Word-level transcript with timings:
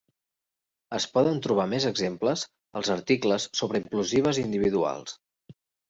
Es 0.99 1.05
poden 1.17 1.37
trobar 1.47 1.67
més 1.75 1.87
exemples 1.91 2.47
als 2.81 2.91
articles 2.99 3.49
sobre 3.63 3.85
implosives 3.87 4.45
individuals. 4.49 5.21